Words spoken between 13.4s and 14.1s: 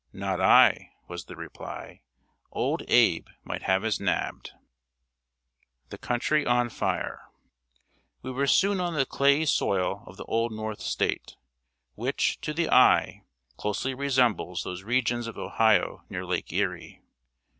closely